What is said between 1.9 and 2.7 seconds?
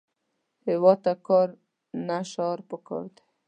نه شعار